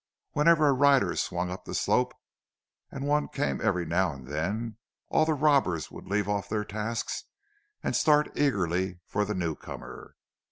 Whenever 0.31 0.67
a 0.67 0.73
rider 0.73 1.15
swung 1.15 1.51
up 1.51 1.65
the 1.65 1.75
slope, 1.75 2.15
and 2.89 3.05
one 3.05 3.27
came 3.27 3.61
every 3.61 3.85
now 3.85 4.11
and 4.11 4.25
then, 4.27 4.77
all 5.09 5.25
the 5.25 5.35
robbers 5.35 5.91
would 5.91 6.07
leave 6.07 6.27
off 6.27 6.49
their 6.49 6.65
tasks 6.65 7.25
and 7.83 7.95
start 7.95 8.31
eagerly 8.35 8.99
for 9.05 9.25
the 9.25 9.35
newcomer. 9.35 10.15